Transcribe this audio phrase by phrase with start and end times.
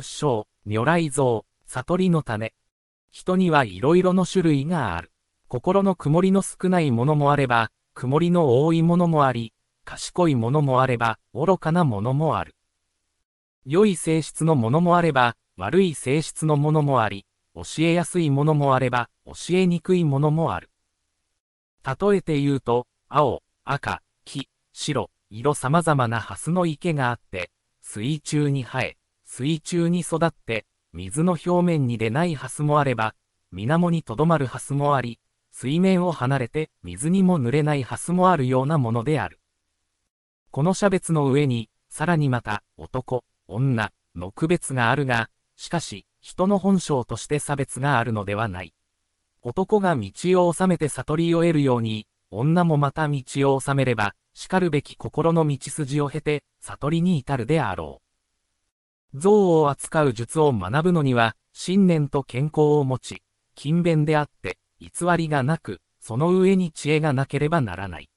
[0.00, 2.54] 仏性、如来像、悟りの種。
[3.10, 5.10] 人にはいろいろの種類がある。
[5.48, 9.54] 心の曇りの少ないものもあれば、曇りの多いものもあり、
[9.84, 12.54] 賢いものもあれば、愚かなものもある。
[13.64, 20.70] 良い性質のものもあれば、悪い性質のものもあり、教えやすいものもあれば、教えにくいものもある。
[21.84, 27.50] 例えて言うと、青、赤、黄、白、色様々なハスの池があって、
[27.82, 28.96] 水中に生え、
[29.30, 33.14] 水中に育って、水の表面に出ないハスもあれば、
[33.52, 35.20] 水面にとどまるハスもあり、
[35.52, 39.38] 水面を離れて水にも濡れないハスもあるようなものである。
[40.50, 48.74] この差別の上に、さらにまた、男、女、の区別があるが、しかし、人の本性として差別があるのではない。
[49.42, 50.10] 男が道
[50.48, 53.22] を治めて悟りを得るように、女もまた道
[53.54, 58.07] を治めれば、叱るべき心の道筋を経て、悟りに至るであろう。
[59.14, 63.22] 像を扱う術を学ぶのには、信念と健康を持ち、
[63.56, 68.10] 勤勉であって、偽りがなく、その上に知恵がなければならない。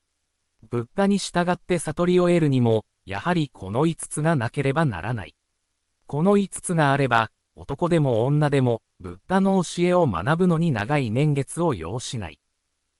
[0.69, 5.35] ブッダに従って悟りを得るにも、やはりこの5つがなければならない。
[6.07, 12.39] この5つがあれば、男でも女でも、ブッダの教えを学ぶのに長い年月を要しない。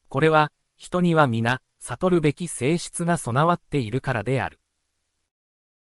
[0.09, 4.59] これは、人には皆、悟るべき性質が備わっているからである。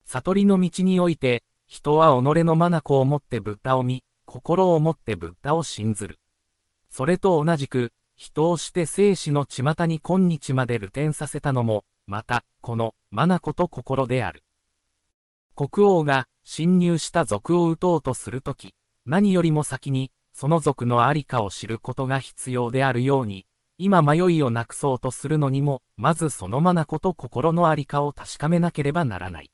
[0.07, 6.19] 悟りの道において、人は己の眼を持ってブッダを見、心を持ってブッダを信ずる。
[6.91, 14.45] それと同じく、人をして生死の巷に今日まで流転させたのも、また、この、眼と心である。
[15.57, 18.75] 国王が侵入した族を撃とうとするとき、
[19.07, 23.47] 何よりも先に、その族のありかを知ることが必要であるように、
[23.79, 29.51] 今迷いをなくそうとするのにも、まずその眼と心のありかを確かめなければならない。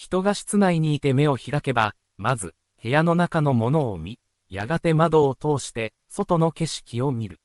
[0.00, 7.40] 人が室内にいて目を開けば、まず、部屋の中のものを見、やがて窓を通して、外の景色を見る。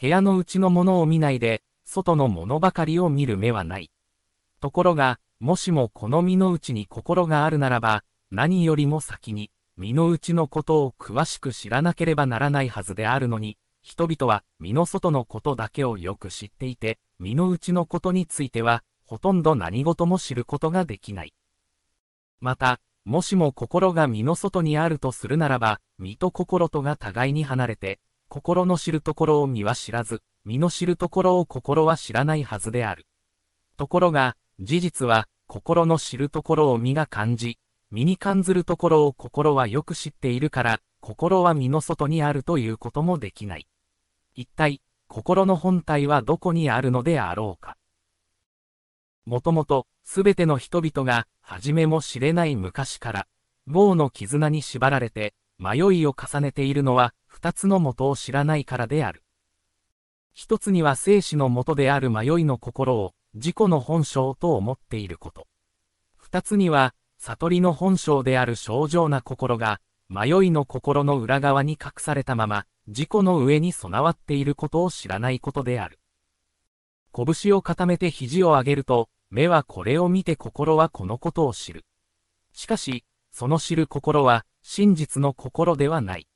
[0.00, 3.90] 部屋の内のものを見ないで、外のものばかりを見る目はない。
[4.60, 21.34] ところが、もしもこの身の内に心があるならば、何よりも先に、身の内のことを詳しく知らなければならないはずであるのに、人々は身の外のことだけをよく知っていて、身の内のことについては、ほとんど何事も知ることができない。
[22.42, 33.06] また、もしも心が身の外にあるとするならば、身と心とが互いに離れて、心の知るところを身は知らず、身の知るところを心は知らないはずである。
[33.76, 37.58] ところが、事実は、心の知るところを身が感じ、
[37.92, 43.68] 身に感ずるところを心はよく知っているから、心は身の外にあるということもできない。
[44.34, 47.76] 一体、心の本体はどこにあるのであろうか。
[49.24, 53.26] もともと、すべての人々が、初めも知れない昔から、
[53.66, 59.22] 棒の絆に縛られて、迷いを重ねているのは、二つの元を知らないからである。
[60.32, 65.46] 一つには生死の元である迷いの心を、自己の本性と思っていること。
[66.16, 76.00] 二つには、悟りの本性である正常な心が、迷いの心の裏側に隠されたまま、自己の上に備わっていることを知らないことである。
[77.14, 81.84] 拳を固めて肘を上げると、目はこれを見て心はこのことを知る。
[82.52, 86.28] しかし、その知る心は、真実の心ではない。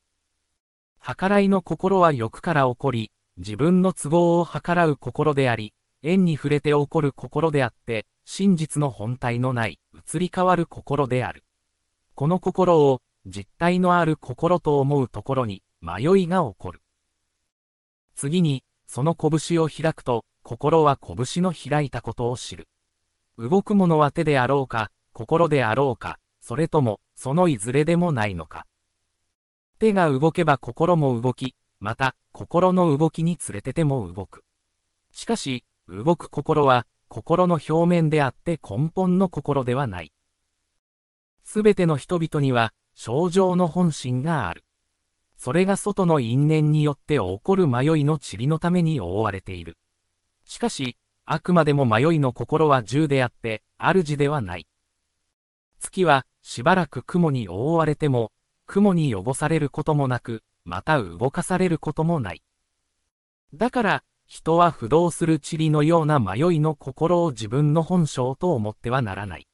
[1.01, 11.45] 計らいの心は欲から起こり、自分の都合を計らう心であり、縁に触れて起こる心であって、真実の本体のない、移り変わる心である。
[12.15, 16.83] この心を、実体のある心と思うところに、迷いが起こる。
[18.15, 22.69] 次に、その拳を開くと、心は拳の開いたことを知る。
[23.37, 28.65] 動くものは手であろうか、心であろうか、それとも、そのいずれでもないのか。
[29.81, 34.45] 手が動けば心も動き、また、心の動きに連れてても動く。
[35.11, 40.13] しかし、動く心は、心の表面であって根本の心ではない。
[41.43, 44.63] すべての人々には、症状の本心がある。
[45.37, 49.77] それが外の因縁によって起こる迷いの塵のために覆われている。
[50.47, 50.97] しかし、
[51.27, 54.67] あくまでも迷いの心は銃であって、主ではない。
[55.81, 58.33] 月は、しばらく雲に覆われても、
[58.65, 62.43] 雲に汚されることもなく、また動かされることもない。
[63.55, 69.49] だから、人は不動する塵のような迷いの心を自分の本性と思ってはならない。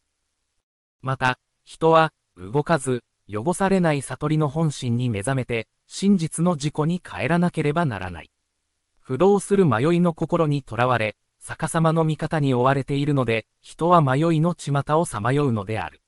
[1.02, 8.31] また、人は、動かず、汚されない悟りの本心に目覚めて、真実の自己に帰らなければならない。
[9.12, 16.00] 不動する迷いの心にとらわれ、逆さまの味方に追われているので、人は迷いの巷をさまようのである。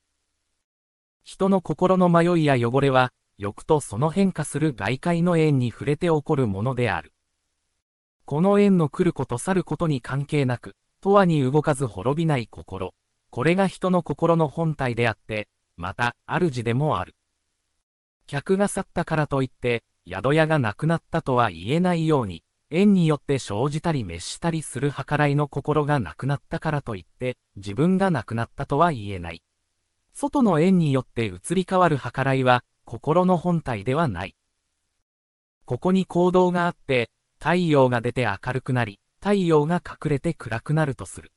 [1.23, 7.13] 人の心の迷いや汚れは、欲とその変化する外界の縁に触れて起こるものである。
[8.25, 12.95] この縁の来ること去ることに関係なく、とわに動かず滅びない心。
[13.29, 15.47] これが人の心の本体であって、
[15.77, 17.13] また、主でもある。
[18.25, 22.41] 客が去ったからといって、宿屋がなくなったとは言えないように、
[22.77, 29.41] 縁によって生じたり滅したりする計らいの心がなくなったからといって、自分がなくなったとは言えない。
[30.13, 34.35] 外の縁によって移り変わる計らいは、心の本体ではない。
[35.63, 41.31] ここに行動があって、太陽が出て明るくなり、太陽が隠れて暗くなるとする。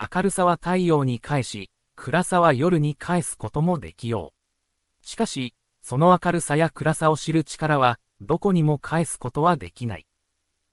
[0.00, 4.32] 明るさは太陽に返し、暗さは夜に返すこともできよ
[5.02, 5.04] う。
[5.04, 10.06] しかし、その明るさや暗さを知る力は、どこにも返すことはできない。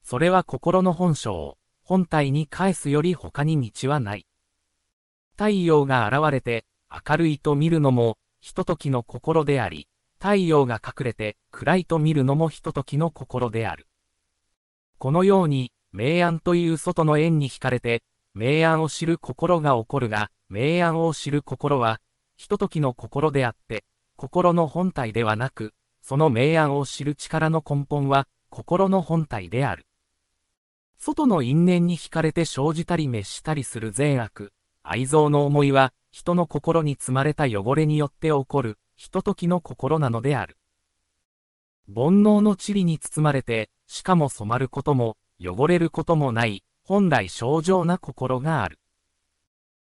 [0.09, 4.25] それは心の本性を、本体に返すより他に道はない。
[5.33, 13.85] 太陽が現れて、明るいと見るのも、ひとときの心であり、太陽が隠れて、暗いと見るのもひとときの心である。
[14.97, 18.01] このように、明暗という外の縁に惹かれて、
[18.33, 21.99] 明暗を知る心が起こるが、明暗を知る心は、
[22.37, 23.83] ひとときの心であって、
[24.15, 29.86] 心の本体ではなく、その明暗を知る力の根本は、心の本体である。
[30.97, 34.51] 外の因縁に惹かれて生じたり滅したりする善悪、
[34.83, 40.57] 愛憎の思いは、人の心に積まれた汚れによって起こる、ひとときの心なのである。
[41.93, 48.79] 煩悩の塵に包まれて、しかも染まることも、汚れることもない、本来正常な心がある。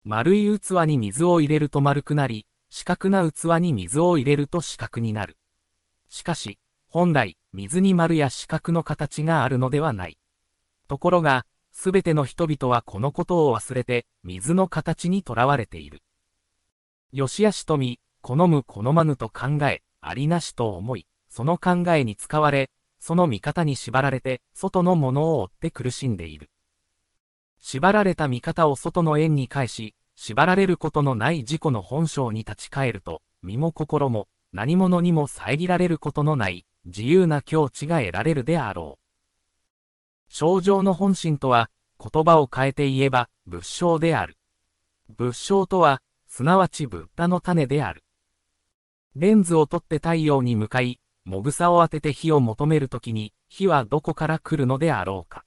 [0.03, 5.37] 丸い器に水を入れると丸くなり、四角な器に水を入れると四角になる。
[6.09, 10.17] しかし、本来、水に丸や四角の形があるのではない。
[10.87, 16.01] ところが、すべての人々はこのことを忘れて、水の形にとらわれている。
[17.11, 22.69] よしあしとみ、好む好まぬと考え、ありなしと思い、その考えに使われ、
[22.99, 26.49] その見方に縛られて、外のものを追って苦しんでいる。
[27.59, 39.02] 縛られた見方を外の縁に返し、縛られることのない自己の本性に立ち返ると、身も心も何者にも遮られることのない自由な境地が得られるであろう。
[40.35, 41.69] 症状の本心とは、
[41.99, 44.35] 言葉を変えて言えば仏性である。
[45.15, 48.03] 仏性とは、すなわちブッダの種である。
[49.15, 55.45] レンズを取って太陽に向かい、もぐさを当てて火を求めるときに、火はどこから来るのであろうか。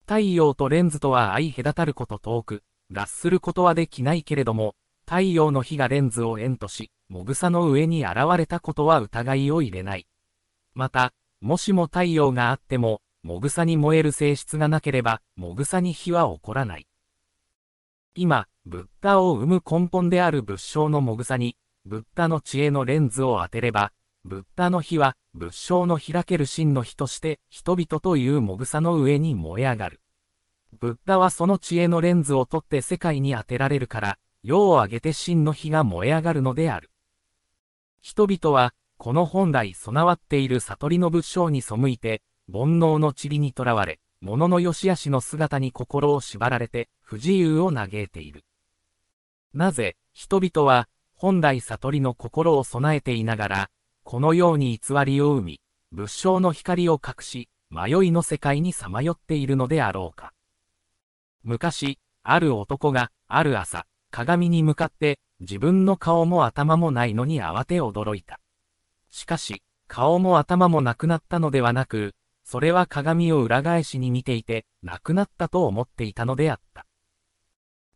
[0.00, 4.74] 太陽とレンズとは相隔たること遠く、脱することはできないけれども、
[5.06, 10.08] 太陽の火がレンズを円とし、もぐさの上に現れたことは疑いを入れない。
[10.74, 16.86] また、もしも太陽があっても、もぐさに燃える性質がなければ、もぐさに火は起こらない。
[18.14, 23.92] 今、ブッダを生む根本である仏性のもぐさに、ブッダの知恵のレンズを当てれば、
[24.24, 30.00] ブッダの火は仏性の開ける真の火として人々というもぐさの上に燃え上がる。
[30.78, 36.90] ブッダはその知恵のレンズを取って世界に当てられるから、世を挙げて真の火が燃え上がるのである。
[38.00, 42.22] 人々は、この本来備わっている悟りの仏性に背いて、
[42.52, 48.44] 煩悩の塵にとらわれ、物の良し悪しの姿に心を縛られて、不自由を嘆いている。
[49.54, 53.70] なぜ、人々は、本来悟りの心を備えていながら、
[54.04, 55.60] このように偽りを生み、
[55.92, 60.34] 仏性の光を隠し、迷いの世界にさまよっているのであろうか。
[61.42, 68.40] 昔、ある男が、ある朝、鏡に向かって、自分の顔も頭もないのに慌て驚いた。
[69.10, 76.86] しかし、顔も頭もなくなったのではなく、それは鏡を裏返しに見ていて、なくなったと思っていたのであった。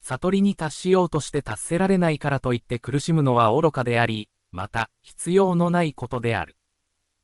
[0.01, 6.57] 悟りに達しようとして達せられないからといって苦しむのは愚かであり、また、必要のないことである。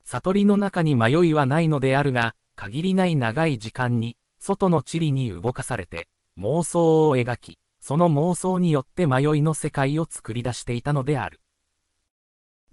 [0.03, 11.39] 悟りの中に迷いはないのであるが、限りない長い時間に、外の地理に動かされて、妄想を描き、その妄想によって迷いの世界を作り出していたのである。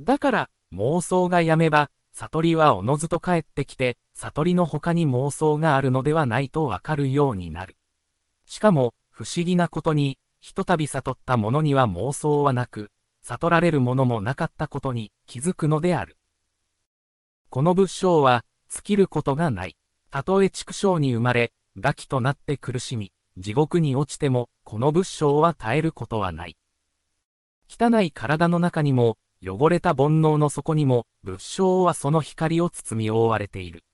[0.00, 7.78] だから、妄想がやめば、悟りはおのずと帰ってきて、悟りの他に妄想があるのではないとわかるようになる。
[8.44, 12.90] しかも、不思議なことに、ひとたび悟った者には妄想はなく、
[13.22, 16.18] 悟られるものもなかったことに気づくのである。
[17.48, 19.76] この仏性は、尽きることがない。
[20.10, 26.58] たとえ畜生に生まれ、餓鬼となって苦しみ、地獄に落ちても、この仏性は絶えることはない。
[27.66, 33.85] 汚い体の中にも、汚れた煩悩の底にも、仏性はその光を包み覆われている。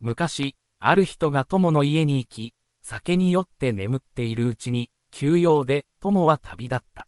[0.00, 7.06] 昔、ある人が友の家に行き、酒に酔って眠っているうちに、休養で友は旅立った。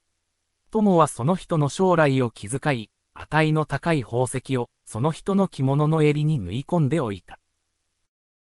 [0.70, 7.38] 友はその人の将来を気遣い、値の高い宝石をその人の着物の襟に縫い込んでおいた。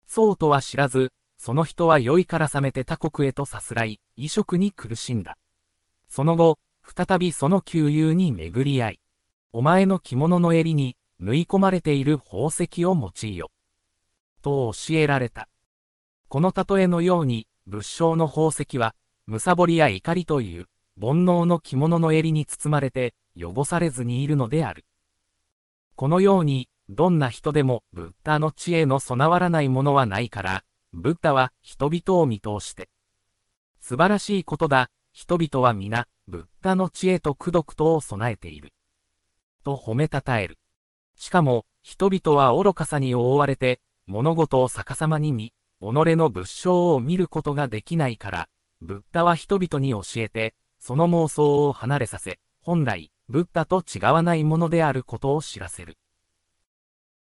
[0.05, 5.37] そうとは知らず、その人は酔いから覚めて他国へとさすらい、移植に苦しんだ。
[6.07, 8.99] その後、再びその旧友に巡り合い、
[9.53, 13.51] お前の着物の襟に縫い込まれている宝石を用いよ。
[14.41, 15.47] と教えられた。
[16.27, 20.67] この例えのように、仏性の宝石は、むさぼりや怒りという、
[20.99, 24.85] 煩悩の着物の襟に包まれて、汚されずにいるのである。
[25.95, 30.63] このように、どんな人でも、ブッダの知恵の備わらないものはないから、
[30.93, 32.89] ブッダは人々を見通して。
[33.79, 38.73] 素晴らしいことだ、人々は皆、ブッダの知恵と功徳とを備えている。
[39.63, 40.57] と褒めたたえる。
[41.15, 48.49] しかも、人々は愚かさに覆われて、物事を逆さまに見、己の仏性を見ることができないから、
[48.81, 55.97] ブッダは人々に教えて、その妄想を離れさせ、本来、ブッダと違わないものであることを知らせる。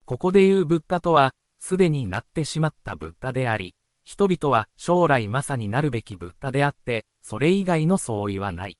[0.05, 8.77] ここで言うブッダとは、すでになってしまったブッダであり、人々は将来まさになるべきブッダであって、それ以外の相違はない。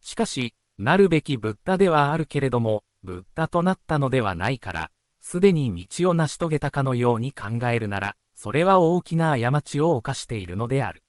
[0.00, 4.90] しかし、なるべきブッダではあるけれども、ブッダとなったのではないから、
[5.20, 11.02] すでに道を成し遂げたかのように考えるなら、それは大きな過ちを犯しているのである。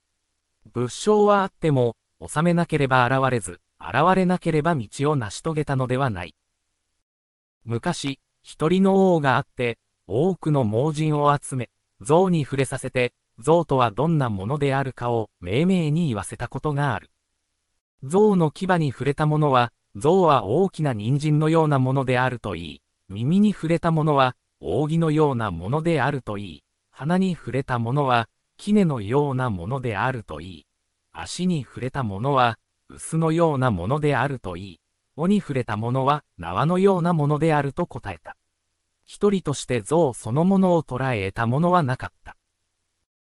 [0.73, 1.95] 仏性はあっても、
[2.25, 6.35] 収めなければ現れず、現れなければ道を成し遂げたのではない。
[7.63, 11.69] 昔、一人の王があって、多くの盲人を集め、
[12.01, 17.09] 象に触れさせて、象とはどんなものであるかを命名に言わせたことがある。
[18.03, 30.65] 象の牙に触れたものは、象は大きな人参のようなものであるといい、耳に触れたものは、扇のようなものであるといい、鼻に触れたものは、杵のようなものであるといい、
[31.11, 32.57] 足に触れたものは、
[32.89, 34.81] 臼のようなものであるといい、
[35.15, 38.35] 尾に触れたものは縄のようなものであると答えた。
[39.05, 42.37] 一人として像そのものを捉え得たものはなかった。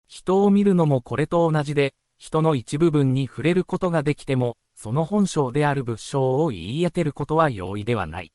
[0.07, 8.31] 人を見るのもこれと同じで、人の一部分に触れることができても、その本性である仏性を言い当てることは容易ではない。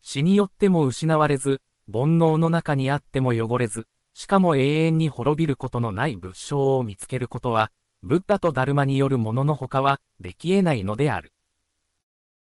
[0.00, 7.70] 死によっても失われず、煩悩の中にあっても汚れず、しかも永遠に滅びることのない仏性を見つけることは、
[8.02, 11.32] ブッダとダルマによるもののほかはでき得ないのである。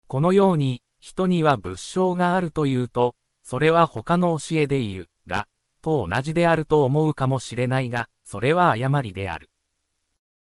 [0.08, 3.14] このように、人には仏性があるというと、
[3.44, 5.48] それは他の教えで言う、が、
[5.84, 9.52] と同じであると思うかもしれないが、それは誤りである。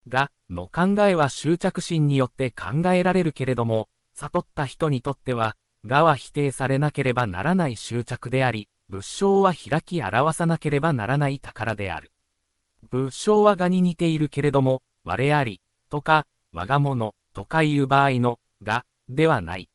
[0.08, 5.56] が、の考えは執着心によって考えられるけれども、悟った人にとっては、
[5.86, 12.12] がは否定されなければならない執着であり、仏性は開き表さなければならない宝である。
[12.90, 19.70] 仏性は我に似ているけれども、我あり、とか、我が物、とかいう場合の、が、ではない。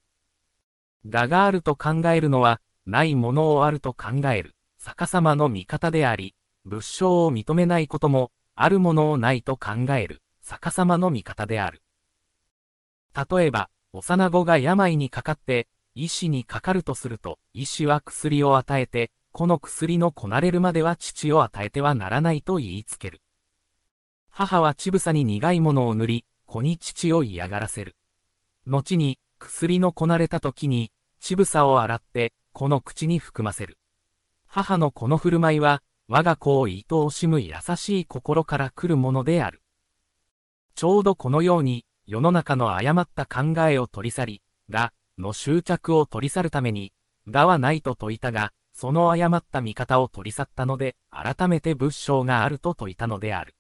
[1.04, 11.82] 我があると考えるのは、ないものをあると考える、逆さまの見方であり、仏性を認めないことも、あるものをないと考える、逆さまの見方である。
[13.14, 23.20] 例えば、幼子が病にかかって、医師にかかるとすると、医師は薬を与えて、この薬のこなれるまでは父を与えてはならないと言いつける。
[24.30, 27.94] 母は乳房に苦いものを塗り、子に父を嫌がらせる。
[28.66, 33.76] 後に、薬のこなれた時に、乳房を洗って、子の口に含ませる。
[34.46, 39.60] 母のこの振る舞いは、我が子を愛おしむ優しい心から来るものである。
[40.76, 46.92] ちょうどこのように、世の中の誤った考えを取り去り、が、の執着を取り去るために、
[47.28, 53.56] がはないと説いたが、その誤った見方を取り去ったので、改めて仏性があると説いたのである。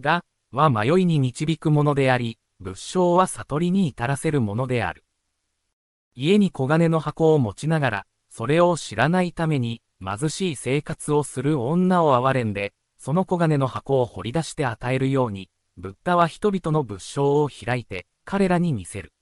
[0.00, 5.04] が、は迷いに導くものであり、仏性は悟りに至らせるものである。
[6.14, 19.12] 家に小金の箱を持ちながら、それを知らないために、貧しい生活をする女を憐れんで、その小金の箱を掘り出して与えるように、ブッダは人々の仏性を開いて、彼らに見せる。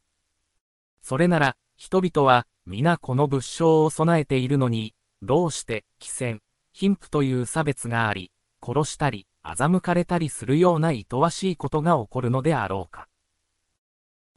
[1.02, 6.40] それなら、人々は、皆この仏性を備えているのに、どうして、寄戦、
[6.73, 13.09] 貧富という差別があり、殺したり、欺かれたりするようないとわしいことが起こるのであろうか。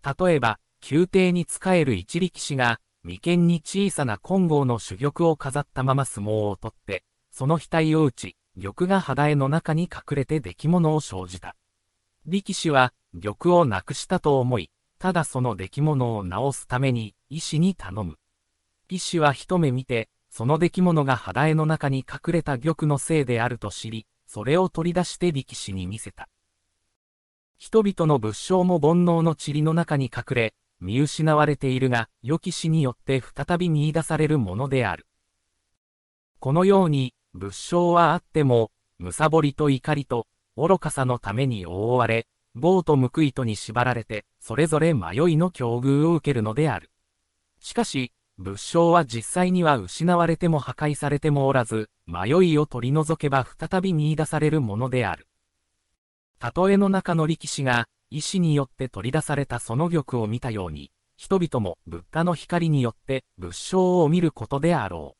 [0.04, 11.56] 例えば、宮廷に仕える一力士が、眉間に小さな金剛の珠玉を飾ったまま相撲を取って、その額を打ち、玉が肌絵の中に隠れて出来物を生じた。
[12.28, 18.20] 力士は、玉をなくしたと思い、ただその出来物を直すために、医師に頼む。
[18.90, 26.30] 医師は一目見て、その出来物が肌絵の中に隠れた玉のせいであると知り、それを取り出して力士に見せた。
[27.58, 35.06] 人々の仏性も煩悩の塵の中に隠れ、見失われているが、良き死によって再び見出されるものである。
[36.40, 46.92] このように、仏性はあっても、むさぼりと怒りと、愚かさのために覆われ、棒と報いとに縛られて、それぞれ迷いの境遇を受けるのである。
[47.60, 55.28] しかし、仏性は実際には失われても破壊されてもおらず、迷いを取り除けば再び見出されるものである。
[56.42, 65.20] 例えの中の力士が、意志によって取り出されたその玉を見たように、人々も仏家の光によって仏性を見ることであろう。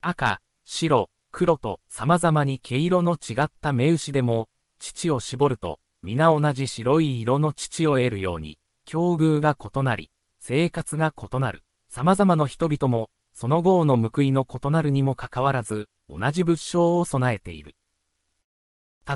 [0.00, 11.62] 赤、白、黒と様々に毛色の違った目牛でも、乳を絞ると、皆同じ白い色の乳を得るように、境遇が異なり、生活が異なる。
[11.88, 17.74] 様々な人々も、その号の報いの異なるにもかかわらず、同じ仏性を備えている。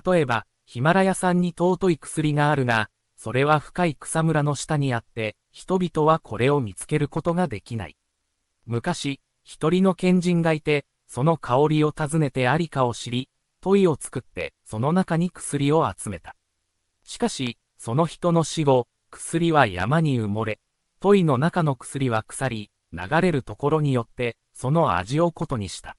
[0.04, 7.96] 例えば、ヒマラヤ山に尊い薬があるが、それは深い草むらの下にあって、人々はこれを見つけることができない。
[8.66, 13.28] 昔、一人の賢人がいて、その香りを訪ねてありかを知り、
[13.60, 16.36] 問いを作って、その中に薬を集めた。
[17.02, 20.60] しかし、その人の死後、薬は山に埋もれ、
[21.00, 25.96] 問いの中の薬は腐り、流れるところによって、その味をことにした。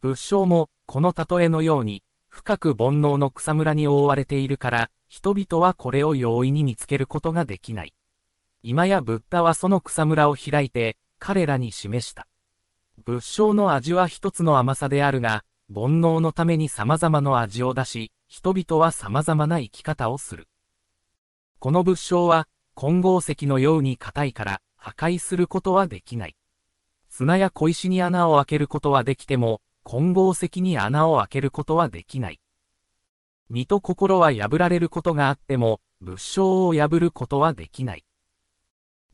[0.00, 2.02] 仏性も、この例えのように、
[2.38, 7.92] 深く煩悩の草むらに覆われているから、人々はこれを容易に見つけることができない。
[8.62, 12.28] 今やブッダはその草むらを開いて、彼らに示した。
[13.04, 15.42] 仏性の味は一つの甘さであるが、
[15.74, 20.46] 煩悩のために様々な味を出し、人々は様々な生き方をする。
[21.58, 26.36] この仏性は、混合石のように硬いから破壊することはできない。
[27.08, 32.40] 砂や小石に穴を開けることはできても、混合石に穴を開けることはできない。
[33.48, 38.04] 身と心は破られることがあっても、仏性を破ることはできない。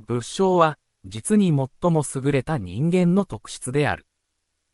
[0.01, 4.05] 仏性は、実に最も優れた人間の特質である。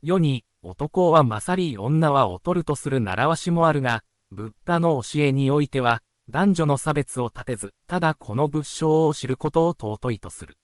[0.03, 10.57] 世に、男は勝り女は劣るとする習わしもあるが、ブッダの教えにおいては、男女の差別を立てず、ただこの仏性を知ることを尊いとする。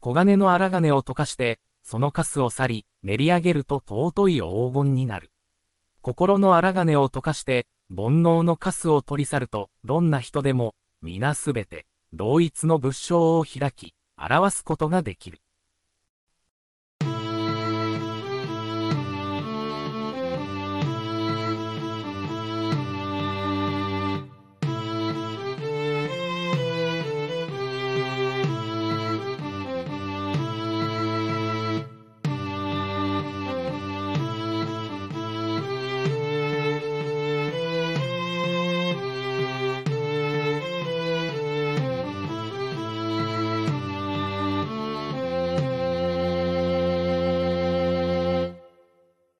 [0.00, 5.30] 小金の荒金を溶かして、そのカスを去り、練り上げると尊い黄金になる。
[6.00, 15.40] 心の荒金を溶かして、煩悩のカスを取り去ると、どんな人でも、皆すべて、同一の仏性を開き、表すことができる。